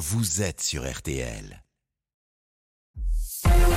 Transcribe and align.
vous 0.00 0.40
êtes 0.40 0.62
sur 0.62 0.90
RTL. 0.90 1.62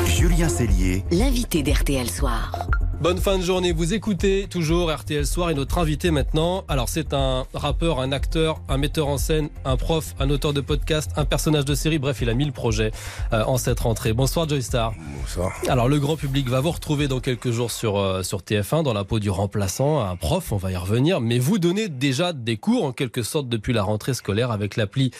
Julien 0.05 0.47
Cellier, 0.47 1.03
L'invité 1.11 1.63
d'RTL 1.63 2.09
Soir. 2.09 2.69
Bonne 3.01 3.17
fin 3.17 3.37
de 3.37 3.43
journée, 3.43 3.73
vous 3.73 3.93
écoutez 3.93 4.47
toujours 4.49 4.89
RTL 4.89 5.25
Soir 5.25 5.49
et 5.49 5.53
notre 5.53 5.77
invité 5.77 6.11
maintenant. 6.11 6.63
Alors 6.69 6.87
c'est 6.87 7.13
un 7.13 7.45
rappeur, 7.53 7.99
un 7.99 8.13
acteur, 8.13 8.61
un 8.69 8.77
metteur 8.77 9.07
en 9.07 9.17
scène, 9.17 9.49
un 9.65 9.75
prof, 9.75 10.15
un 10.19 10.29
auteur 10.29 10.53
de 10.53 10.61
podcast, 10.61 11.11
un 11.17 11.25
personnage 11.25 11.65
de 11.65 11.75
série, 11.75 11.99
bref 11.99 12.19
il 12.21 12.29
a 12.29 12.33
mille 12.33 12.53
projets 12.53 12.91
euh, 13.33 13.43
en 13.43 13.57
cette 13.57 13.81
rentrée. 13.81 14.13
Bonsoir 14.13 14.47
Joy 14.47 14.63
Star. 14.63 14.93
Bonsoir. 15.19 15.53
Alors 15.67 15.89
le 15.89 15.99
grand 15.99 16.15
public 16.15 16.47
va 16.47 16.61
vous 16.61 16.71
retrouver 16.71 17.09
dans 17.09 17.19
quelques 17.19 17.51
jours 17.51 17.71
sur, 17.71 17.97
euh, 17.97 18.23
sur 18.23 18.39
TF1 18.39 18.83
dans 18.83 18.93
la 18.93 19.03
peau 19.03 19.19
du 19.19 19.29
remplaçant, 19.29 19.99
un 19.99 20.15
prof, 20.15 20.53
on 20.53 20.57
va 20.57 20.71
y 20.71 20.77
revenir, 20.77 21.19
mais 21.19 21.39
vous 21.39 21.59
donnez 21.59 21.89
déjà 21.89 22.31
des 22.31 22.55
cours 22.55 22.85
en 22.85 22.93
quelque 22.93 23.23
sorte 23.23 23.49
depuis 23.49 23.73
la 23.73 23.83
rentrée 23.83 24.13
scolaire 24.13 24.51
avec 24.51 24.77
l'appli 24.77 25.11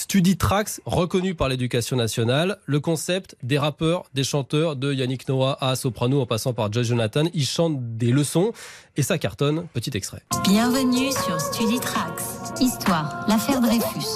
StudiTrax, 0.00 0.80
reconnu 0.86 1.34
par 1.34 1.50
l'éducation 1.50 1.94
nationale. 1.94 2.56
Le 2.64 2.80
concept 2.80 3.36
des 3.42 3.58
rappeurs, 3.58 4.04
des 4.14 4.24
chanteurs, 4.24 4.74
de 4.76 4.94
Yannick 4.94 5.28
Noah 5.28 5.58
à 5.60 5.76
Soprano 5.76 6.22
en 6.22 6.26
passant 6.26 6.54
par 6.54 6.72
Joy 6.72 6.84
Jonathan, 6.84 7.24
ils 7.34 7.44
chantent 7.44 7.98
des 7.98 8.10
leçons 8.10 8.52
et 8.96 9.02
ça 9.02 9.18
cartonne. 9.18 9.66
Petit 9.74 9.90
extrait. 9.94 10.22
Bienvenue 10.44 11.12
sur 11.12 11.38
Studitrax. 11.38 12.24
Histoire, 12.60 13.26
l'affaire 13.28 13.60
Dreyfus. 13.60 14.08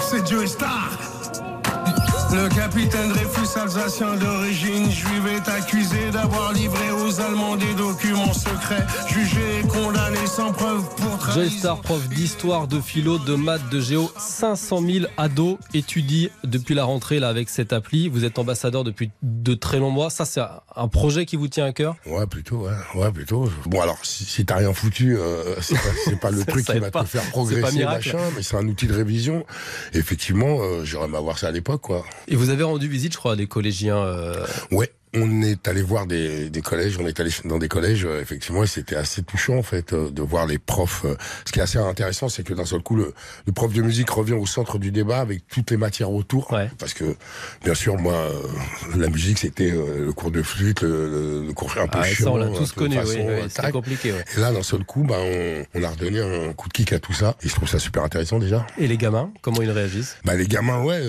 C'est 0.00 0.26
Joe 0.28 0.46
Star. 0.46 0.98
Le 2.32 2.48
capitaine 2.48 3.08
Dreyfus, 3.08 3.58
alsacien 3.58 4.16
d'origine 4.16 4.90
juive, 4.90 5.28
est 5.28 5.48
accusé 5.48 6.10
d'avoir 6.10 6.52
livré 6.52 6.87
Allemands 7.28 7.56
des 7.56 7.74
documents 7.74 8.32
secrets, 8.32 8.86
jugé 9.08 9.58
et 9.58 9.66
condamné 9.66 10.24
sans 10.26 10.50
preuve 10.52 10.82
pour 10.96 11.10
Joy 11.10 11.18
trahison. 11.18 11.58
Star, 11.58 11.80
prof 11.82 12.08
d'histoire, 12.08 12.68
de 12.68 12.80
philo, 12.80 13.18
de 13.18 13.34
maths, 13.34 13.68
de 13.70 13.80
géo. 13.80 14.10
500 14.18 14.80
000 14.80 15.06
ados 15.18 15.58
étudient 15.74 16.28
depuis 16.44 16.74
la 16.74 16.84
rentrée 16.84 17.18
là 17.20 17.28
avec 17.28 17.50
cette 17.50 17.74
appli. 17.74 18.08
Vous 18.08 18.24
êtes 18.24 18.38
ambassadeur 18.38 18.82
depuis 18.82 19.10
de 19.22 19.54
très 19.54 19.78
longs 19.78 19.90
mois. 19.90 20.08
Ça, 20.08 20.24
c'est 20.24 20.40
un 20.74 20.88
projet 20.88 21.26
qui 21.26 21.36
vous 21.36 21.48
tient 21.48 21.66
à 21.66 21.72
cœur? 21.72 21.96
Ouais, 22.06 22.26
plutôt, 22.26 22.66
ouais, 22.66 22.72
ouais, 22.94 23.12
plutôt. 23.12 23.50
Bon, 23.66 23.82
alors, 23.82 23.98
si, 24.04 24.24
si 24.24 24.46
t'as 24.46 24.56
rien 24.56 24.72
foutu, 24.72 25.16
euh, 25.18 25.54
c'est 25.60 25.74
pas, 25.74 25.80
c'est 26.06 26.20
pas 26.20 26.30
le 26.32 26.38
Ça- 26.40 26.46
truc 26.46 26.64
ça 26.66 26.72
qui 26.72 26.78
va 26.78 26.90
pas. 26.90 27.02
te 27.04 27.08
faire 27.10 27.28
progresser, 27.30 27.84
machin, 27.84 28.18
mais 28.36 28.42
c'est 28.42 28.56
un 28.56 28.66
outil 28.66 28.86
de 28.86 28.94
révision. 28.94 29.44
Effectivement, 29.92 30.58
euh, 30.60 30.82
j'aurais 30.84 31.08
aimé 31.08 31.18
avoir 31.18 31.38
ça 31.38 31.48
à 31.48 31.50
l'époque, 31.50 31.82
quoi. 31.82 32.04
Et 32.26 32.36
vous 32.36 32.48
avez 32.48 32.62
rendu 32.64 32.88
visite, 32.88 33.12
je 33.12 33.18
crois, 33.18 33.32
à 33.32 33.36
des 33.36 33.46
collégiens. 33.48 33.98
euh, 33.98 34.46
Ouais. 34.70 34.90
On 35.20 35.42
est 35.42 35.66
allé 35.68 35.82
voir 35.82 36.06
des, 36.06 36.50
des 36.50 36.60
collèges, 36.62 36.98
on 37.00 37.06
est 37.06 37.18
allé 37.20 37.30
dans 37.44 37.58
des 37.58 37.68
collèges, 37.68 38.04
euh, 38.04 38.20
effectivement, 38.20 38.62
et 38.62 38.66
c'était 38.66 38.96
assez 38.96 39.22
touchant 39.22 39.56
en 39.56 39.62
fait 39.62 39.92
euh, 39.92 40.10
de 40.10 40.22
voir 40.22 40.46
les 40.46 40.58
profs. 40.58 41.04
euh. 41.04 41.16
Ce 41.44 41.52
qui 41.52 41.58
est 41.58 41.62
assez 41.62 41.78
intéressant, 41.78 42.28
c'est 42.28 42.42
que 42.42 42.54
d'un 42.54 42.64
seul 42.64 42.80
coup, 42.82 42.94
le, 42.96 43.12
le 43.46 43.52
prof 43.52 43.72
de 43.72 43.82
musique 43.82 44.10
revient 44.10 44.34
au 44.34 44.46
centre 44.46 44.78
du 44.78 44.90
débat 44.90 45.20
avec 45.20 45.42
toutes 45.48 45.70
les 45.70 45.76
matières 45.76 46.10
autour. 46.12 46.52
Ouais. 46.52 46.70
Parce 46.78 46.94
que, 46.94 47.16
bien 47.64 47.74
sûr, 47.74 47.96
moi, 47.98 48.28
la 48.96 49.08
musique, 49.08 49.38
c'était 49.38 49.70
le 49.70 50.12
cours 50.12 50.30
de 50.30 50.42
flûte, 50.42 50.82
le, 50.82 51.44
le- 51.46 51.52
cours 51.52 51.72
un 51.78 51.88
peu 51.88 51.98
Ah, 52.00 52.04
ça, 52.04 52.10
chiant, 52.10 52.32
on 52.34 52.36
l'a 52.36 52.48
tous 52.48 52.72
connu, 52.72 52.94
façon, 52.96 53.26
oui, 53.26 53.72
compliqué. 53.72 54.12
ouais. 54.12 54.24
Et 54.36 54.40
là, 54.40 54.52
d'un 54.52 54.62
seul 54.62 54.84
coup, 54.84 55.02
bah, 55.02 55.16
on, 55.18 55.64
on 55.74 55.82
a 55.82 55.88
redonné 55.88 56.20
un 56.20 56.52
coup 56.52 56.68
de 56.68 56.72
kick 56.74 56.92
à 56.92 56.98
tout 57.00 57.12
ça. 57.12 57.36
Et 57.42 57.48
je 57.48 57.54
trouve 57.54 57.68
ça 57.68 57.78
super 57.78 58.04
intéressant 58.04 58.38
déjà. 58.38 58.64
Et 58.78 58.86
les 58.86 58.96
gamins, 58.96 59.30
comment 59.42 59.62
ils 59.62 59.70
réagissent? 59.70 60.16
Bah, 60.24 60.34
les 60.36 60.46
gamins, 60.46 60.82
ouais. 60.84 61.02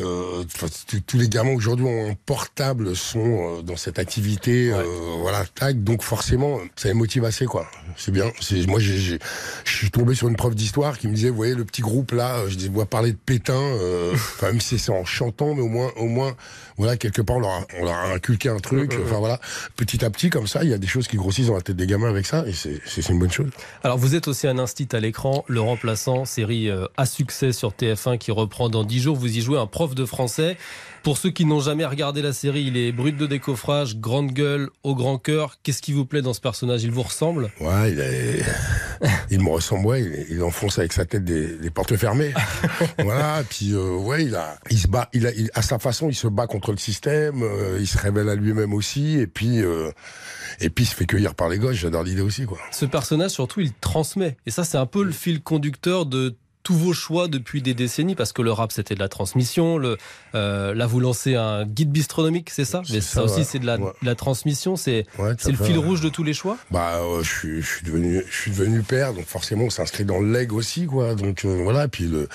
tous- 1.06 1.18
les 1.18 1.30
gamins 1.30 1.54
aujourd'hui 1.54 1.86
ont 1.86 2.10
un 2.12 2.16
portable, 2.26 2.96
sont 2.96 3.62
dans 3.62 3.76
cette 3.76 3.99
activité. 4.00 4.72
euh, 4.74 4.84
voilà, 5.22 5.44
tac. 5.56 5.84
Donc 5.84 6.02
forcément, 6.02 6.60
ça 6.76 6.88
les 6.88 6.94
motive 6.94 7.26
assez, 7.26 7.46
quoi. 7.46 7.68
C'est 7.96 8.12
bien. 8.12 8.26
Moi, 8.68 8.80
je 8.80 9.18
suis 9.66 9.92
tombé 9.92 10.16
sur 10.16 10.28
une 10.28 10.36
prof 10.36 10.56
d'histoire 10.56 10.98
qui 10.98 11.08
me 11.08 11.14
disait, 11.14 11.30
vous 11.30 11.36
voyez, 11.36 11.56
le 11.56 11.66
petit 11.66 11.82
groupe 11.82 12.12
là, 12.12 12.38
euh, 12.38 12.50
je 12.50 12.68
vois 12.70 12.86
parler 12.86 13.12
de 13.12 13.18
Pétain. 13.18 13.54
euh, 13.54 14.14
Enfin, 14.14 14.48
même 14.48 14.62
si 14.62 14.80
c'est 14.80 14.92
en 14.92 15.06
chantant, 15.06 15.54
mais 15.54 15.62
au 15.62 15.68
moins, 15.68 15.92
au 15.98 16.06
moins, 16.08 16.36
voilà, 16.78 16.96
quelque 16.98 17.22
part, 17.22 17.38
on 17.38 17.42
leur 17.42 17.50
a, 17.52 17.62
on 17.80 17.86
leur 17.86 17.94
a 17.96 18.14
inculqué 18.14 18.50
un 18.50 18.58
truc. 18.60 18.96
Enfin 19.04 19.18
voilà, 19.20 19.40
petit 19.76 20.04
à 20.06 20.10
petit, 20.10 20.30
comme 20.30 20.48
ça, 20.48 20.64
il 20.64 20.70
y 20.70 20.74
a 20.74 20.78
des 20.78 20.88
choses 20.88 21.08
qui 21.08 21.18
grossissent 21.18 21.48
dans 21.48 21.56
la 21.56 21.62
tête 21.62 21.76
des 21.76 21.88
gamins 21.88 22.10
avec 22.10 22.26
ça, 22.26 22.46
et 22.48 22.54
c'est 22.54 23.10
une 23.10 23.20
bonne 23.20 23.32
chose. 23.32 23.50
Alors, 23.84 23.98
vous 23.98 24.16
êtes 24.16 24.28
aussi 24.28 24.48
un 24.48 24.58
instit 24.60 24.88
à 24.94 25.00
l'écran, 25.00 25.44
Le 25.48 25.60
Remplaçant, 25.60 26.26
série 26.26 26.70
à 26.96 27.06
succès 27.06 27.52
sur 27.52 27.72
TF1 27.72 28.18
qui 28.18 28.32
reprend 28.32 28.70
dans 28.70 28.84
10 28.84 29.00
jours. 29.02 29.16
Vous 29.18 29.38
y 29.38 29.42
jouez 29.42 29.60
un 29.60 29.68
prof 29.68 29.94
de 29.96 30.06
français. 30.06 30.58
Pour 31.04 31.18
ceux 31.18 31.30
qui 31.30 31.46
n'ont 31.46 31.62
jamais 31.62 31.86
regardé 31.86 32.22
la 32.22 32.34
série, 32.34 32.64
il 32.64 32.76
est 32.76 32.92
brut 32.92 33.16
de 33.16 33.26
décoffrage, 33.26 33.79
grande 33.86 34.32
gueule, 34.32 34.70
au 34.84 34.96
grand 34.96 35.18
cœur. 35.18 35.58
Qu'est-ce 35.64 35.82
qui 35.82 35.94
vous 35.94 36.06
plaît 36.06 36.22
dans 36.22 36.34
ce 36.34 36.42
personnage? 36.42 36.84
Il 36.84 36.92
vous 36.92 37.02
ressemble? 37.04 37.52
Ouais, 37.60 37.92
il, 37.92 38.00
est... 38.00 38.44
il 39.32 39.42
me 39.42 39.50
ressemble, 39.50 39.86
ouais, 39.86 40.02
il, 40.02 40.36
il 40.38 40.44
enfonce 40.44 40.80
avec 40.80 40.94
sa 40.94 41.06
tête 41.06 41.24
des, 41.24 41.58
des 41.58 41.70
portes 41.70 41.96
fermées. 41.96 42.34
voilà, 43.00 43.44
puis 43.50 43.74
euh, 43.74 43.96
ouais, 43.98 44.26
il 44.26 44.36
a, 44.36 44.58
il 44.70 44.78
se 44.80 44.88
bat, 44.88 45.10
il 45.14 45.26
a, 45.28 45.32
il- 45.34 45.50
à 45.54 45.62
sa 45.62 45.80
façon, 45.80 46.10
il 46.10 46.16
se 46.16 46.28
bat 46.28 46.48
contre 46.48 46.72
le 46.72 46.78
système, 46.78 47.42
euh, 47.44 47.78
il 47.80 47.88
se 47.88 47.98
révèle 47.98 48.30
à 48.30 48.36
lui-même 48.36 48.74
aussi, 48.74 49.20
et 49.20 49.28
puis, 49.28 49.62
euh, 49.62 49.92
et 50.60 50.70
puis 50.70 50.84
il 50.86 50.88
se 50.88 50.96
fait 50.96 51.06
cueillir 51.06 51.36
par 51.36 51.50
les 51.50 51.58
gosses. 51.60 51.76
J'adore 51.78 52.04
l'idée 52.04 52.22
aussi, 52.22 52.46
quoi. 52.46 52.58
Ce 52.72 52.86
personnage, 52.86 53.32
surtout, 53.32 53.62
il 53.62 53.74
transmet. 53.74 54.38
Et 54.46 54.52
ça, 54.52 54.64
c'est 54.64 54.78
un 54.78 54.86
peu 54.86 55.04
le 55.04 55.12
fil 55.12 55.42
conducteur 55.42 56.06
de 56.06 56.36
tous 56.64 56.76
vos 56.76 56.94
choix 56.94 57.28
depuis 57.28 57.62
des 57.62 57.74
décennies, 57.74 58.16
parce 58.16 58.34
que 58.34 58.42
le 58.42 58.52
rap, 58.52 58.72
c'était 58.72 58.94
de 58.96 59.00
la 59.00 59.08
transmission. 59.10 59.78
Le, 59.78 59.98
euh, 60.36 60.74
là, 60.76 60.86
vous 60.88 61.00
lancez 61.00 61.36
un 61.36 61.66
guide 61.66 61.90
bistronomique, 61.92 62.50
c'est 62.50 62.66
ça? 62.66 62.82
Mais 62.92 63.02
ça, 63.02 63.14
ça, 63.16 63.24
aussi, 63.24 63.40
ouais. 63.40 63.44
c'est 63.46 63.60
de 63.60 63.66
la, 63.66 63.78
Ouais. 63.80 63.92
de 64.02 64.06
la 64.06 64.16
transmission. 64.16 64.76
C'est 64.76 65.06
Ouais, 65.18 65.34
le 65.48 65.54
fil 65.66 65.78
rouge 65.78 66.02
de 66.02 66.10
tous 66.10 66.24
les 66.24 66.34
choix? 66.34 66.58
Bah, 66.70 66.98
euh, 67.02 67.24
je 67.24 67.30
suis, 67.30 67.62
je 67.62 67.68
suis 67.68 67.86
devenu, 67.86 68.22
je 68.30 68.36
suis 68.36 68.52
devenu 68.52 68.82
père, 68.84 69.14
donc 69.14 69.26
forcément, 69.26 69.64
on 69.66 69.70
s'inscrit 69.70 70.06
dans 70.06 70.20
le 70.20 70.32
leg 70.32 70.52
aussi, 70.54 70.86
quoi. 70.86 71.16
Donc 71.16 71.46
euh, 71.46 71.62
voilà, 71.64 71.86
et 71.86 71.88
puis 71.88 72.06
le, 72.06 72.28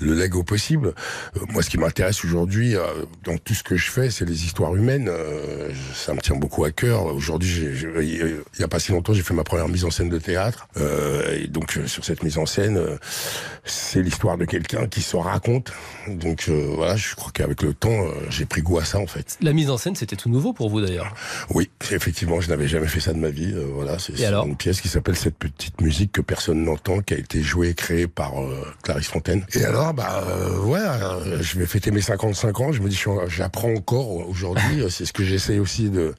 le 0.00 0.14
leg 0.14 0.34
au 0.36 0.44
possible. 0.44 0.94
Euh, 1.36 1.40
moi, 1.48 1.62
ce 1.62 1.70
qui 1.70 1.78
m'intéresse 1.78 2.24
aujourd'hui, 2.24 2.76
euh, 2.76 2.82
dans 3.24 3.38
tout 3.38 3.54
ce 3.54 3.62
que 3.62 3.76
je 3.76 3.90
fais, 3.90 4.10
c'est 4.10 4.24
les 4.26 4.44
histoires 4.44 4.74
humaines. 4.76 5.08
Euh, 5.10 5.70
ça 5.94 6.12
me 6.14 6.20
tient 6.20 6.36
beaucoup 6.36 6.64
à 6.64 6.70
cœur. 6.70 7.06
Aujourd'hui, 7.06 7.64
il 8.02 8.40
y 8.58 8.62
a 8.62 8.68
pas 8.68 8.78
si 8.78 8.92
longtemps, 8.92 9.14
j'ai 9.14 9.22
fait 9.22 9.34
ma 9.34 9.44
première 9.44 9.68
mise 9.68 9.84
en 9.84 9.90
scène 9.90 10.10
de 10.10 10.18
théâtre, 10.18 10.68
Euh, 10.76 11.38
et 11.42 11.46
donc 11.48 11.76
euh, 11.76 11.86
sur 11.86 12.04
cette 12.04 12.22
mise 12.22 12.38
en 12.38 12.46
scène, 12.46 12.76
euh, 12.76 12.96
c'est 13.70 14.02
l'histoire 14.02 14.36
de 14.36 14.44
quelqu'un 14.44 14.86
qui 14.86 15.00
se 15.02 15.16
raconte. 15.16 15.72
Donc 16.08 16.46
euh, 16.48 16.72
voilà, 16.74 16.96
je 16.96 17.14
crois 17.14 17.30
qu'avec 17.32 17.62
le 17.62 17.74
temps, 17.74 17.90
euh, 17.90 18.12
j'ai 18.28 18.44
pris 18.44 18.62
goût 18.62 18.78
à 18.78 18.84
ça, 18.84 18.98
en 18.98 19.06
fait. 19.06 19.36
La 19.40 19.52
mise 19.52 19.70
en 19.70 19.78
scène, 19.78 19.96
c'était 19.96 20.16
tout 20.16 20.28
nouveau 20.28 20.52
pour 20.52 20.70
vous 20.70 20.80
d'ailleurs. 20.80 21.14
Oui, 21.50 21.70
effectivement, 21.90 22.40
je 22.40 22.48
n'avais 22.48 22.68
jamais 22.68 22.86
fait 22.86 23.00
ça 23.00 23.12
de 23.12 23.18
ma 23.18 23.30
vie. 23.30 23.52
euh, 23.54 23.66
voilà, 23.72 23.98
c'est 23.98 24.12
une 24.22 24.56
pièce 24.56 24.80
qui 24.80 24.88
s'appelle 24.88 25.16
Cette 25.16 25.36
petite 25.36 25.80
musique 25.80 26.12
que 26.12 26.20
personne 26.20 26.64
n'entend, 26.64 27.00
qui 27.00 27.14
a 27.14 27.18
été 27.18 27.42
jouée 27.42 27.70
et 27.70 27.74
créée 27.74 28.06
par 28.06 28.32
Clarisse 28.82 29.08
Fontaine. 29.08 29.44
Et 29.54 29.64
alors, 29.64 29.94
bah 29.94 30.22
ouais, 30.64 30.80
je 31.40 31.58
vais 31.58 31.66
fêter 31.66 31.90
mes 31.90 32.00
55 32.00 32.60
ans. 32.60 32.72
Je 32.72 32.80
me 32.80 32.88
dis, 32.88 33.00
j'apprends 33.28 33.72
encore 33.74 34.28
aujourd'hui. 34.28 34.84
c'est 34.90 35.04
ce 35.04 35.12
que 35.12 35.24
j'essaie 35.24 35.58
aussi 35.58 35.90
de 35.90 36.14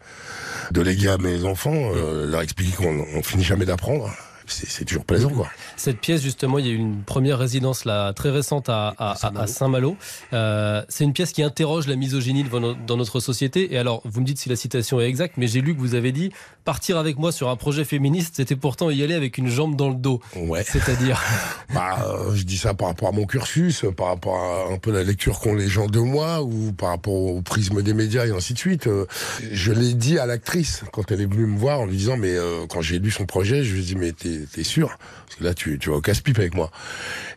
de 0.72 0.82
léguer 0.82 1.10
à 1.10 1.18
mes 1.18 1.44
enfants, 1.44 1.92
leur 1.94 2.42
expliquer 2.42 2.76
qu'on 2.78 3.06
on 3.16 3.24
finit 3.24 3.44
jamais 3.44 3.66
d'apprendre. 3.66 4.10
C'est 4.52 4.86
toujours 4.86 5.06
plaisant, 5.06 5.30
quoi. 5.30 5.50
Cette 5.78 6.00
pièce, 6.00 6.22
justement, 6.22 6.60
il 6.60 6.66
y 6.66 6.70
a 6.70 6.74
eu 6.74 6.78
une 6.78 7.02
première 7.04 7.38
résidence 7.40 7.86
là, 7.86 8.14
très 8.14 8.30
récente 8.30 8.70
à, 8.70 8.90
à- 8.98 9.16
à- 9.28 9.42
à 9.42 9.48
Saint-Malo. 9.48 9.96
Euh, 10.34 10.84
c'est 10.90 11.04
une 11.04 11.14
pièce 11.14 11.32
qui 11.32 11.44
interroge 11.44 11.88
la 11.88 11.96
misogynie 11.96 12.44
dans 12.44 12.98
notre 12.98 13.20
société. 13.20 13.74
Et 13.74 13.78
alors, 13.78 14.02
vous 14.06 14.22
me 14.22 14.26
dites 14.26 14.38
si 14.40 14.50
la 14.50 14.56
citation 14.56 15.00
est 15.00 15.06
exacte, 15.06 15.36
mais 15.38 15.48
j'ai 15.48 15.62
lu 15.62 15.74
que 15.76 15.80
vous 15.80 15.96
avez 15.96 16.12
dit 16.12 16.32
partir 16.66 16.98
avec 16.98 17.18
moi 17.18 17.32
sur 17.32 17.50
un 17.50 17.56
projet 17.56 17.84
féministe, 17.86 18.34
c'était 18.36 18.56
pourtant 18.56 18.90
y 18.92 19.02
aller 19.04 19.16
avec 19.16 19.38
une 19.38 19.48
jambe 19.48 19.76
dans 19.76 19.90
le 19.90 19.96
dos. 19.96 20.20
Ouais. 20.36 20.64
C'est-à-dire, 20.68 21.22
Bah, 21.74 22.06
euh, 22.08 22.36
je 22.36 22.44
dis 22.44 22.58
ça 22.58 22.74
par 22.74 22.90
rapport 22.90 23.10
à 23.10 23.12
mon 23.12 23.26
cursus, 23.26 23.86
par 23.96 24.08
rapport 24.08 24.36
à 24.38 24.74
un 24.74 24.78
peu 24.78 24.92
la 24.92 25.04
lecture 25.04 25.40
qu'ont 25.40 25.56
les 25.56 25.68
gens 25.70 25.88
de 25.88 26.00
moi, 26.00 26.44
ou 26.44 26.72
par 26.74 26.90
rapport 26.90 27.14
au 27.14 27.42
prisme 27.42 27.82
des 27.82 27.94
médias 27.94 28.26
et 28.26 28.32
ainsi 28.32 28.54
de 28.54 28.60
suite. 28.60 28.88
Euh, 28.88 29.06
Je 29.52 29.72
l'ai 29.72 29.94
dit 29.94 30.20
à 30.20 30.26
l'actrice 30.26 30.84
quand 30.92 31.12
elle 31.12 31.22
est 31.22 31.26
venue 31.26 31.46
me 31.46 31.58
voir 31.58 31.80
en 31.82 31.86
lui 31.86 31.98
disant, 31.98 32.18
mais 32.18 32.36
quand 32.70 32.82
j'ai 32.82 33.00
lu 33.00 33.10
son 33.12 33.26
projet, 33.26 33.64
je 33.64 33.74
lui 33.74 33.82
ai 33.82 33.84
dit, 33.84 33.96
mais 33.96 34.12
t'es 34.12 34.41
t'es 34.46 34.64
sûr 34.64 34.98
Parce 35.26 35.36
que 35.40 35.44
là, 35.44 35.54
tu, 35.54 35.78
tu 35.80 35.90
vas 35.90 35.96
au 35.98 36.02
casse-pipe 36.02 36.40
avec 36.40 36.54
moi. 36.56 36.72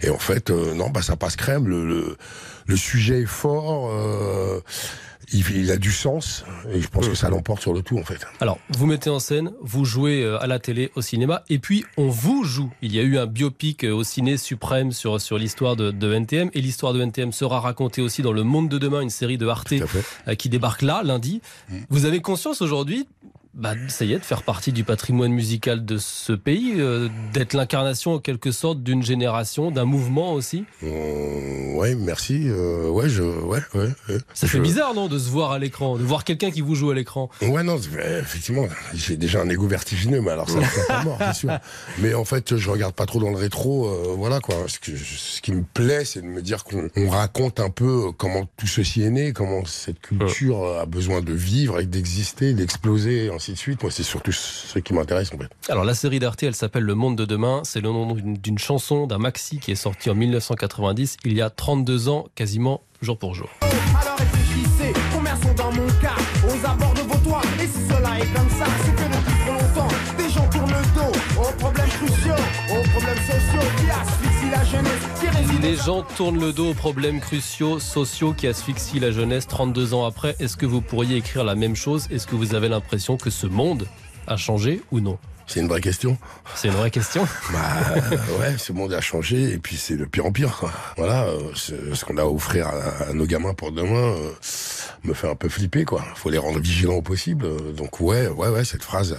Et 0.00 0.10
en 0.10 0.19
fait, 0.19 0.50
euh, 0.50 0.75
non, 0.75 0.91
bah 0.91 1.03
ça 1.03 1.16
passe 1.16 1.37
crème. 1.37 1.66
Le, 1.69 1.87
le, 1.87 2.16
le 2.66 2.76
sujet 2.76 3.22
est 3.22 3.26
fort. 3.26 3.91
euh, 3.91 4.60
il, 5.33 5.42
il 5.56 5.71
a 5.71 5.78
du 5.78 5.91
sens 5.91 6.45
et 6.71 6.83
je 6.83 6.86
pense 6.89 7.09
que 7.09 7.15
ça 7.15 7.30
l'emporte 7.30 7.62
sur 7.62 7.72
le 7.72 7.80
tout 7.80 7.97
en 7.98 8.04
fait. 8.04 8.18
alors, 8.41 8.59
vous 8.68 8.84
mettez 8.84 9.09
en 9.09 9.18
scène, 9.18 9.53
vous 9.62 9.86
jouez 9.86 10.22
euh, 10.22 10.39
à 10.42 10.47
la 10.47 10.59
télé, 10.59 10.92
au 10.97 11.01
cinéma, 11.01 11.45
et 11.48 11.59
puis 11.59 11.86
on 11.97 12.09
vous 12.10 12.45
joue. 12.45 12.71
Il 12.83 12.95
y 12.95 12.98
a 13.01 13.03
eu 13.03 13.16
un 13.16 13.24
biopic 13.24 13.84
au 13.84 14.04
ciné 14.04 14.36
suprême 14.36 14.92
sur, 14.92 15.18
sur 15.22 15.39
l'histoire 15.39 15.77
de, 15.77 15.91
de 15.91 16.12
NTM, 16.12 16.51
et 16.53 16.60
l'histoire 16.60 16.92
de 16.92 17.01
NTM 17.01 17.33
sera 17.33 17.60
racontée 17.60 18.03
aussi 18.03 18.21
dans 18.21 18.33
Le 18.33 18.42
Monde 18.42 18.68
de 18.68 18.77
demain, 18.77 19.01
une 19.01 19.09
série 19.09 19.39
de 19.39 19.47
Arte 19.47 19.72
qui 20.36 20.48
débarque 20.51 20.83
là, 20.83 21.01
lundi. 21.03 21.41
Vous 21.89 22.04
avez 22.04 22.21
conscience 22.21 22.60
aujourd'hui 22.60 23.09
bah, 23.56 23.74
ça 23.89 24.04
y 24.04 24.12
est, 24.12 24.18
de 24.18 24.24
faire 24.24 24.42
partie 24.42 24.72
du 24.72 24.84
patrimoine 24.84 25.33
musical 25.33 25.84
de 25.84 25.98
ce 25.98 26.33
pays, 26.33 26.74
euh, 26.78 27.09
d'être 27.33 27.54
l'incarnation 27.54 28.15
en 28.15 28.18
quelque 28.18 28.51
sorte 28.53 28.83
d'une 28.83 29.03
génération, 29.03 29.71
d'un 29.71 29.84
mouvement 29.84 30.33
aussi 30.33 30.65
Euh, 30.83 31.74
ouais, 31.77 31.95
merci. 31.95 32.42
euh, 32.48 32.89
ouais, 32.91 33.09
je, 33.09 33.22
ouais, 33.22 33.60
ouais. 33.74 33.89
ouais. 34.09 34.18
Ça 34.34 34.47
Je- 34.47 34.53
fait 34.53 34.60
bizarre, 34.60 34.95
non, 34.95 35.09
de 35.09 35.18
se 35.18 35.28
voir 35.30 35.53
à 35.53 35.59
l'écran, 35.59 35.97
de 35.97 36.03
voir 36.03 36.24
quelqu'un 36.24 36.51
qui 36.51 36.60
vous 36.60 36.74
joue 36.74 36.91
à 36.91 36.95
l'écran. 36.95 37.30
Ouais, 37.42 37.62
non, 37.62 37.77
effectivement, 37.78 38.66
j'ai 38.95 39.16
déjà 39.16 39.41
un 39.42 39.48
ego 39.48 39.66
vertigineux, 39.66 40.21
mais 40.21 40.30
alors 40.30 40.48
ça 40.51 40.59
ne 40.60 40.65
fait 40.65 40.86
pas 40.86 41.04
mort, 41.04 41.18
c'est 41.21 41.34
sûr. 41.34 41.59
Mais 41.98 42.15
en 42.15 42.24
fait, 42.24 42.56
je 42.56 42.71
regarde 42.71 42.95
pas 42.95 43.06
trop 43.06 43.21
dans 43.21 43.30
le 43.30 43.36
rétro, 43.36 43.86
euh, 43.86 44.15
voilà 44.16 44.41
quoi. 44.41 44.54
Ce, 44.66 44.78
que, 44.78 44.97
ce 44.97 45.41
qui 45.41 45.53
me 45.53 45.62
plaît, 45.62 46.04
c'est 46.04 46.22
de 46.22 46.27
me 46.27 46.42
dire 46.42 46.65
qu'on 46.65 46.89
on 46.97 47.09
raconte 47.09 47.60
un 47.60 47.71
peu 47.71 48.12
comment 48.16 48.48
tout 48.56 48.66
ceci 48.66 49.03
est 49.03 49.10
né, 49.10 49.33
comment 49.33 49.65
cette 49.65 50.01
culture 50.01 50.65
a 50.80 50.86
besoin 50.86 51.21
de 51.21 51.33
vivre 51.33 51.80
et 51.80 51.86
d'exister, 51.86 52.53
d'exploser, 52.54 53.30
ainsi 53.44 53.52
de 53.52 53.58
suite. 53.58 53.82
Moi, 53.82 53.91
c'est 53.91 54.02
surtout 54.02 54.32
ce 54.32 54.78
qui 54.78 54.94
m'intéresse 54.94 55.30
en 55.34 55.38
fait. 55.38 55.48
Alors 55.68 55.84
la 55.84 55.94
série 55.94 56.18
d'Arte, 56.18 56.42
elle 56.42 56.54
s'appelle 56.54 56.84
Le 56.84 56.94
Monde 56.94 57.16
de 57.16 57.24
demain. 57.24 57.60
C'est 57.64 57.80
le 57.80 57.91
nom 57.91 58.14
d'une 58.14 58.58
chanson, 58.58 59.06
d'un 59.06 59.18
maxi 59.18 59.58
qui 59.58 59.72
est 59.72 59.76
sorti 59.76 60.08
en 60.10 60.14
1990, 60.14 61.18
il 61.24 61.34
y 61.34 61.42
a 61.42 61.50
32 61.50 62.08
ans, 62.08 62.26
quasiment 62.34 62.82
jour 63.02 63.18
pour 63.18 63.34
jour. 63.34 63.50
Alors 63.60 64.16
réfléchissez, 64.18 64.92
combien 65.12 65.36
sont 65.36 65.54
dans 65.54 65.72
mon 65.72 65.86
cas? 66.00 66.16
Aux 66.46 66.66
abords 66.66 66.94
de 66.94 67.00
vos 67.00 67.18
toits 67.18 67.42
Et 67.62 67.66
si 67.66 67.86
cela 67.86 68.18
est 68.18 68.32
comme 68.34 68.48
ça, 68.50 68.66
Les 75.65 75.77
gens 75.77 76.03
tournent 76.03 76.39
le 76.39 76.53
dos 76.53 76.72
aux 76.72 76.75
problèmes 76.75 77.21
cruciaux, 77.21 77.78
sociaux 77.78 78.34
qui 78.34 78.47
asphyxient 78.47 79.01
la 79.01 79.11
jeunesse 79.11 79.47
32 79.47 79.95
ans 79.95 80.05
après. 80.05 80.37
Est-ce 80.39 80.59
que 80.59 80.66
vous 80.66 80.83
pourriez 80.83 81.16
écrire 81.16 81.43
la 81.43 81.55
même 81.55 81.75
chose? 81.75 82.07
Est-ce 82.11 82.27
que 82.27 82.34
vous 82.34 82.55
avez 82.55 82.69
l'impression 82.69 83.16
que 83.16 83.31
ce 83.31 83.47
monde 83.47 83.87
a 84.26 84.36
changé 84.36 84.80
ou 84.91 85.00
non 85.00 85.18
C'est 85.47 85.60
une 85.60 85.68
vraie 85.68 85.80
question. 85.80 86.16
C'est 86.54 86.68
une 86.68 86.74
vraie 86.74 86.91
question. 86.91 87.26
Bah 87.53 87.60
ouais, 88.41 88.56
ce 88.59 88.72
monde 88.72 88.92
a 88.92 89.00
changé 89.00 89.53
et 89.53 89.59
puis 89.59 89.76
c'est 89.76 89.97
de 89.97 90.04
pire 90.04 90.26
en 90.26 90.32
pire. 90.32 90.56
Quoi. 90.56 90.72
Voilà, 90.97 91.24
euh, 91.24 91.50
ce, 91.54 92.04
qu'on 92.04 92.16
a 92.16 92.22
à 92.22 92.26
offrir 92.26 92.66
à, 92.68 93.10
à 93.10 93.12
nos 93.12 93.26
gamins 93.26 93.54
pour 93.54 93.71
demain 93.72 94.15
euh, 94.15 94.30
me 95.04 95.15
fait 95.15 95.28
un 95.28 95.34
peu 95.34 95.48
flipper 95.48 95.84
quoi. 95.84 96.03
Faut 96.15 96.30
les 96.30 96.38
rendre 96.38 96.59
vigilants 96.59 96.94
au 96.94 97.03
possible. 97.03 97.44
Euh, 97.44 97.72
Donc 97.72 98.00
ouais, 98.00 98.26
ouais, 98.28 98.48
ouais, 98.48 98.65
cette 98.65 98.82
phrase 98.82 99.16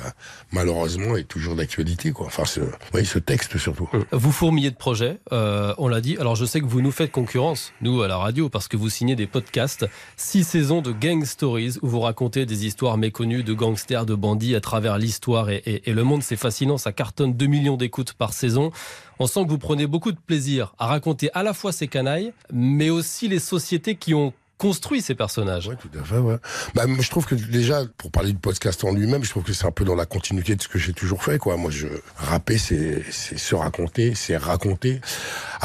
malheureusement 0.51 1.15
est 1.15 1.23
toujours 1.23 1.55
d'actualité 1.55 2.11
quoi. 2.11 2.25
Enfin, 2.27 2.45
ce, 2.45 2.61
ouais, 2.93 3.03
ce 3.03 3.19
texte 3.19 3.57
surtout. 3.57 3.89
Vous 4.11 4.31
fourmillez 4.31 4.71
de 4.71 4.75
projets, 4.75 5.19
euh, 5.31 5.73
on 5.77 5.87
l'a 5.87 6.01
dit. 6.01 6.17
Alors 6.19 6.35
je 6.35 6.45
sais 6.45 6.59
que 6.59 6.65
vous 6.65 6.81
nous 6.81 6.91
faites 6.91 7.11
concurrence, 7.11 7.71
nous 7.81 8.01
à 8.01 8.07
la 8.07 8.17
radio, 8.17 8.49
parce 8.49 8.67
que 8.67 8.77
vous 8.77 8.89
signez 8.89 9.15
des 9.15 9.27
podcasts, 9.27 9.85
six 10.17 10.43
saisons 10.43 10.81
de 10.81 10.91
Gang 10.91 11.23
Stories 11.25 11.77
où 11.81 11.87
vous 11.87 11.99
racontez 11.99 12.45
des 12.45 12.65
histoires 12.65 12.97
méconnues 12.97 13.43
de 13.43 13.53
gangsters, 13.53 14.05
de 14.05 14.15
bandits 14.15 14.55
à 14.55 14.61
travers 14.61 14.94
l'histoire 14.97 15.49
et, 15.49 15.81
le 15.85 16.03
monde. 16.03 16.23
C'est 16.23 16.35
fascinant, 16.35 16.77
ça 16.77 16.91
cartonne 16.91 17.33
2 17.33 17.45
millions 17.45 17.77
d'écoutes 17.77 18.13
par 18.13 18.33
saison. 18.33 18.71
On 19.19 19.27
sent 19.27 19.45
que 19.45 19.49
vous 19.49 19.57
prenez 19.57 19.87
beaucoup 19.87 20.11
de 20.11 20.19
plaisir 20.19 20.73
à 20.77 20.87
raconter 20.87 21.29
à 21.33 21.43
la 21.43 21.53
fois 21.53 21.71
ces 21.71 21.87
canailles, 21.87 22.33
mais 22.51 22.89
aussi 22.89 23.27
les 23.27 23.39
sociétés 23.39 23.95
qui 23.95 24.13
ont 24.13 24.33
construit 24.57 25.01
ces 25.01 25.15
personnages. 25.15 25.67
Ouais, 25.67 25.75
tout 25.75 25.89
à 25.99 26.03
fait, 26.03 26.17
ouais. 26.17 26.37
Bah, 26.73 26.83
je 26.99 27.09
trouve 27.09 27.25
que 27.25 27.35
déjà, 27.35 27.83
pour 27.97 28.11
parler 28.11 28.31
du 28.31 28.37
podcast 28.37 28.83
en 28.83 28.93
lui-même, 28.93 29.23
je 29.23 29.29
trouve 29.29 29.43
que 29.43 29.53
c'est 29.53 29.65
un 29.65 29.71
peu 29.71 29.83
dans 29.83 29.95
la 29.95 30.05
continuité 30.05 30.55
de 30.55 30.61
ce 30.61 30.67
que 30.67 30.79
j'ai 30.79 30.93
toujours 30.93 31.23
fait, 31.23 31.37
quoi. 31.37 31.57
Moi, 31.57 31.71
je, 31.71 31.87
rapper, 32.15 32.57
c'est 32.57 33.03
se 33.11 33.55
raconter, 33.55 34.15
c'est 34.15 34.37
raconter. 34.37 35.01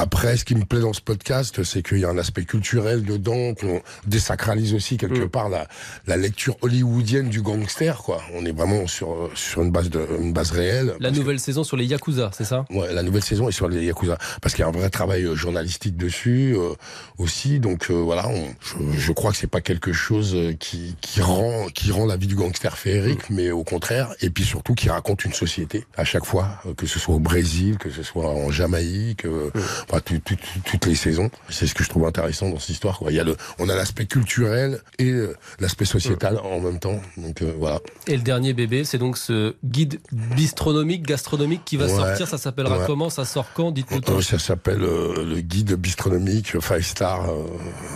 Après, 0.00 0.38
ce 0.38 0.47
qui 0.47 0.55
me 0.55 0.64
plaît 0.64 0.81
dans 0.81 0.94
ce 0.94 1.02
podcast, 1.02 1.62
c'est 1.62 1.82
qu'il 1.82 1.99
y 1.99 2.06
a 2.06 2.08
un 2.08 2.17
aspect 2.17 2.44
culturel 2.44 3.05
dedans, 3.05 3.52
qu'on 3.55 3.82
désacralise 4.06 4.73
aussi 4.73 4.97
quelque 4.97 5.25
Mm. 5.25 5.29
part 5.29 5.49
la, 5.50 5.69
la 6.06 6.17
lecture 6.17 6.56
hollywoodienne 6.62 7.29
du 7.29 7.43
gangster, 7.43 7.99
quoi. 7.99 8.23
On 8.35 8.47
est 8.47 8.52
vraiment 8.52 8.87
sur, 8.87 9.31
sur 9.35 9.61
une 9.61 9.70
base 9.70 9.91
de, 9.91 10.00
une 10.19 10.32
base 10.32 10.52
réelle. 10.52 10.94
La 11.00 11.11
que- 11.11 11.17
nouvelle 11.17 11.38
saison 11.38 11.64
sur 11.64 11.76
les 11.76 11.85
Yakuza, 11.85 12.31
c'est 12.32 12.44
ça? 12.47 12.64
Ouais, 12.70 12.94
la 12.94 13.02
nouvelle 13.02 13.23
saison 13.23 13.47
est 13.50 13.52
sur 13.52 13.69
les 13.69 13.85
Yakuza 13.85 14.17
parce 14.41 14.55
qu'il 14.55 14.62
y 14.62 14.64
a 14.64 14.69
un 14.69 14.73
vrai 14.73 14.88
travail 14.88 15.25
euh, 15.25 15.35
journalistique 15.35 15.99
dessus 15.99 16.55
euh, 16.56 16.73
aussi. 17.19 17.61
Donc 17.61 17.91
euh, 17.91 17.94
voilà, 17.94 18.26
on, 18.29 18.46
je, 18.94 18.99
je 18.99 19.12
crois 19.12 19.32
que 19.32 19.37
c'est 19.37 19.46
pas 19.50 19.61
quelque 19.61 19.93
chose 19.93 20.35
euh, 20.35 20.55
qui, 20.55 20.96
qui 21.03 21.20
rend 21.20 21.67
qui 21.75 21.93
rend 21.93 22.06
la 22.06 22.17
vie 22.17 22.26
du 22.26 22.37
gangster 22.37 22.79
féerique, 22.79 23.29
mais 23.29 23.50
au 23.50 23.64
contraire, 23.64 24.14
et 24.23 24.31
puis 24.31 24.44
surtout 24.44 24.75
qui 24.75 24.88
raconte 24.88 25.26
une 25.26 25.35
société 25.35 25.85
à 25.99 26.05
chaque 26.06 26.25
fois, 26.25 26.49
euh, 26.64 26.73
que 26.73 26.87
ce 26.87 26.99
soit 26.99 27.14
au 27.17 27.20
Brésil, 27.20 27.76
que 27.76 27.91
ce 27.91 28.03
soit 28.03 28.31
en 28.31 28.50
Jamaïque, 28.50 29.26
euh, 29.26 29.50
enfin, 29.90 30.00
tout- 30.04 30.19
tout- 30.25 30.37
tout- 30.37 30.60
toutes 30.64 30.87
les 30.87 30.94
saisons. 30.94 31.31
C'est 31.48 31.66
ce 31.66 31.75
que 31.75 31.82
je 31.84 31.88
trouve 31.88 32.06
intéressant 32.06 32.48
dans 32.48 32.58
cette 32.58 32.70
histoire. 32.70 32.98
Quoi. 32.98 33.10
Il 33.10 33.16
y 33.16 33.20
a 33.20 33.25
le, 33.25 33.37
on 33.58 33.69
a 33.69 33.75
l'aspect 33.75 34.06
culturel 34.06 34.81
et 34.98 35.10
euh, 35.10 35.34
l'aspect 35.58 35.84
sociétal 35.84 36.38
en 36.38 36.60
même 36.60 36.78
temps. 36.78 37.00
Donc 37.16 37.42
euh, 37.42 37.52
voilà. 37.58 37.81
Et 38.06 38.16
le 38.16 38.22
dernier 38.22 38.52
bébé, 38.52 38.84
c'est 38.84 38.98
donc 38.98 39.19
ce 39.19 39.54
guide 39.64 40.00
bistronomique, 40.12 41.06
gastronomique 41.06 41.62
qui 41.64 41.76
va 41.76 41.87
Ouais. 41.87 41.90
sortir. 41.96 42.28
Ça 42.28 42.38
s'appellera 42.38 42.78
Ouais. 42.78 42.84
comment? 42.87 43.10
Ça 43.10 43.25
sort 43.25 43.46
quand? 43.54 43.70
Dites-nous 43.72 43.98
Euh, 43.98 44.00
tout. 44.00 44.22
ça 44.22 44.38
s'appelle 44.38 44.82
euh, 44.82 45.25
le 45.25 45.40
guide 45.40 45.75
bistronomique 45.75 46.58
Five 46.60 46.84
Star. 46.84 47.28
euh, 47.31 47.43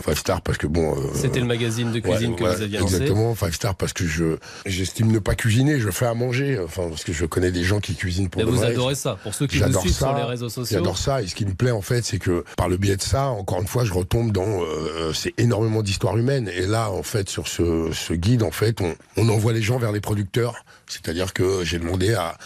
five 0.05 0.19
Star 0.19 0.40
parce 0.43 0.58
que 0.58 0.67
bon. 0.67 0.94
euh, 0.97 1.00
C'était 1.14 1.40
le 1.40 1.47
magazine 1.47 1.93
de 1.93 2.00
cuisine 2.00 2.31
ouais, 2.32 2.37
que 2.37 2.44
ouais, 2.44 2.55
vous 2.56 2.62
aviez 2.62 2.79
lancé. 2.79 2.94
Exactement, 2.97 3.35
Five 3.35 3.55
Star 3.55 3.75
parce 3.76 3.93
que 3.93 4.06
je 4.06 4.37
j'estime 4.67 5.11
ne 5.12 5.19
pas 5.19 5.35
cuisiner, 5.35 5.81
je 5.81 5.90
fais 5.90 6.06
à 6.06 6.14
manger. 6.14 6.58
Enfin 6.64 6.88
parce 6.88 7.05
que 7.05 7.12
je 7.12 7.25
connais 7.26 7.52
des 7.52 7.62
gens 7.64 7.81
qui 7.81 7.94
cuisinent 7.94 8.29
pour 8.29 8.43
Mais 8.43 8.50
de 8.50 8.56
vous 8.56 8.64
adorez 8.64 8.94
ça. 8.94 9.17
Pour 9.23 9.35
ceux 9.35 9.47
qui 9.47 9.58
suivent 9.58 9.73
ça. 9.93 10.08
sur 10.08 10.14
les 10.17 10.23
réseaux 10.25 10.49
sociaux. 10.49 10.79
J'adore 10.79 10.99
ça 10.99 11.23
et 11.23 11.26
ce 11.26 11.35
qui 11.35 11.47
me 11.47 11.55
plaît 11.55 11.70
en 11.75 11.82
fait 11.82 12.05
c'est 12.05 12.19
que 12.19 12.44
par 12.56 12.69
le 12.69 12.76
biais 12.76 12.97
de 12.97 13.03
ça 13.03 13.26
encore 13.26 13.61
une 13.61 13.67
fois 13.67 13.85
je 13.85 13.93
retombe 13.93 14.32
dans 14.32 14.62
euh, 14.62 15.12
c'est 15.12 15.35
énormément 15.38 15.82
d'histoire 15.82 16.17
humaine 16.17 16.50
et 16.55 16.67
là 16.67 16.91
en 16.91 17.03
fait 17.03 17.29
sur 17.29 17.49
ce, 17.49 18.12
guide 18.12 18.43
en 18.43 18.50
fait 18.50 18.81
on, 19.17 19.29
envoie 19.29 19.53
les 19.53 19.62
gens 19.62 19.79
vers 19.79 19.93
les 19.93 20.00
producteurs. 20.00 20.65
C'est-à-dire 20.87 21.32
que 21.32 21.65
j'ai 21.65 21.79
demandé 21.79 22.15
à, 22.15 22.37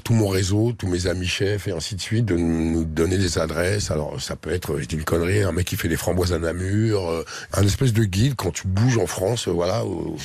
tout 0.00 0.14
mon 0.14 0.28
réseau 0.28 0.72
tous 0.72 0.86
mes 0.86 1.06
amis 1.06 1.26
chefs 1.26 1.68
et 1.68 1.72
ainsi 1.72 1.94
de 1.94 2.00
suite 2.00 2.24
de 2.24 2.36
nous 2.36 2.84
donner 2.84 3.18
des 3.18 3.38
adresses. 3.38 3.90
Alors 3.90 4.20
ça 4.20 4.34
peut 4.34 4.50
être 4.50 4.78
dis 4.80 4.96
une 4.96 5.04
connerie 5.04 5.42
un 5.42 5.52
mec 5.52 5.66
qui 5.66 5.76
fait 5.76 5.88
des 5.88 5.96
framboises 5.96 6.32
à 6.32 6.38
Namur 6.38 7.08
euh, 7.08 7.24
un 7.52 7.62
espèce 7.64 7.92
de 7.92 8.04
guide. 8.04 8.34
Quand 8.36 8.50
tu 8.50 8.66
bouges 8.66 8.98
en 8.98 9.06
France 9.06 9.48
euh, 9.48 9.52
voilà 9.52 9.84
où 9.84 10.16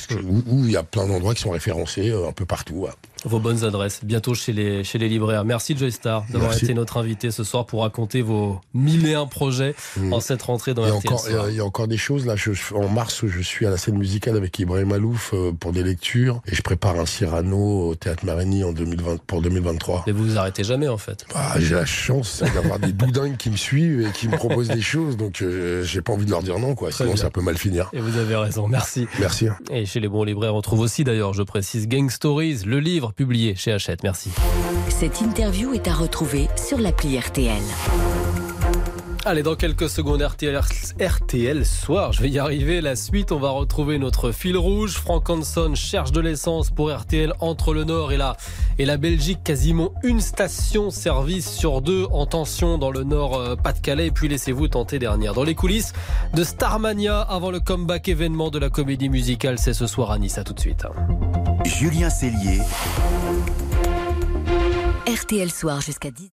il 0.64 0.70
y 0.70 0.76
a 0.76 0.82
plein 0.82 1.06
d'endroits 1.06 1.34
qui 1.34 1.42
sont 1.42 1.50
référencés 1.50 2.10
euh, 2.10 2.28
un 2.28 2.32
peu 2.32 2.46
partout. 2.46 2.86
Vos 3.24 3.40
bonnes 3.40 3.64
adresses, 3.64 4.00
bientôt 4.04 4.34
chez 4.34 4.52
les, 4.52 4.84
chez 4.84 4.96
les 4.98 5.08
libraires. 5.08 5.44
Merci 5.44 5.76
Joy 5.76 5.90
Star 5.90 6.24
d'avoir 6.30 6.54
été 6.56 6.72
notre 6.72 6.96
invité 6.98 7.30
ce 7.30 7.42
soir 7.44 7.66
pour 7.66 7.82
raconter 7.82 8.22
vos 8.22 8.60
mille 8.74 9.06
et 9.06 9.14
un 9.14 9.26
projets 9.26 9.74
Mm. 9.96 10.12
en 10.12 10.20
cette 10.20 10.42
rentrée 10.42 10.74
dans 10.74 10.84
Il 10.84 10.88
y, 10.88 10.92
a 10.92 10.96
RTL 10.96 11.12
encore, 11.12 11.24
il 11.26 11.32
y 11.32 11.34
a- 11.34 11.38
Soir. 11.38 11.50
il 11.50 11.56
y 11.56 11.60
a 11.60 11.64
encore 11.64 11.88
des 11.88 11.96
choses 11.96 12.26
là. 12.26 12.36
Je, 12.36 12.52
en 12.74 12.88
mars, 12.88 13.24
je 13.26 13.40
suis 13.40 13.66
à 13.66 13.70
la 13.70 13.76
scène 13.76 13.96
musicale 13.98 14.36
avec 14.36 14.58
Ibrahim 14.58 14.92
Alouf 14.92 15.32
euh, 15.34 15.52
pour 15.52 15.72
des 15.72 15.82
lectures 15.82 16.40
et 16.46 16.54
je 16.54 16.62
prépare 16.62 16.98
un 17.00 17.06
Cyrano 17.06 17.88
au 17.88 17.94
théâtre 17.94 18.24
Marigny 18.24 18.62
en 18.64 18.72
2020 18.72 19.18
pour 19.26 19.42
2023. 19.42 20.04
Mais 20.06 20.12
vous 20.12 20.24
vous 20.24 20.38
arrêtez 20.38 20.62
jamais 20.64 20.88
en 20.88 20.98
fait. 20.98 21.26
Ah, 21.34 21.54
j'ai 21.58 21.74
la 21.74 21.86
chance 21.86 22.42
d'avoir 22.54 22.78
des 22.78 22.92
doudingues 22.92 23.36
qui 23.36 23.50
me 23.50 23.56
suivent 23.56 24.06
et 24.06 24.12
qui 24.12 24.28
me 24.28 24.36
proposent 24.36 24.68
des 24.68 24.80
choses, 24.80 25.16
donc 25.16 25.42
euh, 25.42 25.82
j'ai 25.82 26.02
pas 26.02 26.12
envie 26.12 26.24
de 26.24 26.30
leur 26.30 26.42
dire 26.42 26.58
non, 26.58 26.74
quoi. 26.74 26.90
Très 26.90 27.04
Sinon, 27.04 27.14
bien. 27.14 27.22
ça 27.22 27.30
peut 27.30 27.42
mal 27.42 27.58
finir. 27.58 27.90
Et 27.92 28.00
vous 28.00 28.16
avez 28.16 28.36
raison, 28.36 28.68
merci. 28.68 29.06
Merci. 29.18 29.48
Et 29.70 29.86
chez 29.86 30.00
les 30.00 30.08
bons 30.08 30.24
libraires, 30.24 30.54
on 30.54 30.62
trouve 30.62 30.80
aussi 30.80 31.02
d'ailleurs, 31.04 31.34
je 31.34 31.42
précise, 31.42 31.88
Gang 31.88 32.10
Stories, 32.10 32.60
le 32.64 32.78
livre 32.80 33.07
publié 33.12 33.54
chez 33.54 33.72
Hachette. 33.72 34.02
Merci. 34.02 34.30
Cette 34.88 35.20
interview 35.20 35.72
est 35.74 35.88
à 35.88 35.94
retrouver 35.94 36.48
sur 36.56 36.78
l'appli 36.78 37.18
RTL. 37.18 37.62
Allez, 39.28 39.42
dans 39.42 39.56
quelques 39.56 39.90
secondes, 39.90 40.22
RTL, 40.22 40.58
RTL 40.98 41.66
soir, 41.66 42.12
je 42.12 42.22
vais 42.22 42.30
y 42.30 42.38
arriver. 42.38 42.80
La 42.80 42.96
suite, 42.96 43.30
on 43.30 43.38
va 43.38 43.50
retrouver 43.50 43.98
notre 43.98 44.32
fil 44.32 44.56
rouge. 44.56 44.92
Frank 44.92 45.28
Hanson 45.28 45.74
cherche 45.74 46.12
de 46.12 46.20
l'essence 46.20 46.70
pour 46.70 46.90
RTL 46.90 47.34
entre 47.40 47.74
le 47.74 47.84
Nord 47.84 48.12
et 48.12 48.16
la, 48.16 48.38
et 48.78 48.86
la 48.86 48.96
Belgique. 48.96 49.40
Quasiment 49.44 49.92
une 50.02 50.22
station 50.22 50.88
service 50.88 51.50
sur 51.50 51.82
deux 51.82 52.06
en 52.10 52.24
tension 52.24 52.78
dans 52.78 52.90
le 52.90 53.04
Nord 53.04 53.38
euh. 53.38 53.56
Et 53.98 54.10
puis 54.12 54.28
laissez-vous 54.28 54.68
tenter 54.68 54.98
dernière. 54.98 55.34
Dans 55.34 55.44
les 55.44 55.54
coulisses 55.54 55.92
de 56.32 56.42
Starmania, 56.42 57.20
avant 57.20 57.50
le 57.50 57.60
comeback 57.60 58.08
événement 58.08 58.48
de 58.48 58.58
la 58.58 58.70
comédie 58.70 59.10
musicale, 59.10 59.58
c'est 59.58 59.74
ce 59.74 59.86
soir 59.86 60.10
à 60.10 60.18
Nice. 60.18 60.38
À 60.38 60.44
tout 60.44 60.54
de 60.54 60.60
suite. 60.60 60.86
Julien 61.68 62.08
Cellier. 62.08 62.62
RTL 65.06 65.50
Soir 65.50 65.82
jusqu'à 65.82 66.10
10. 66.10 66.30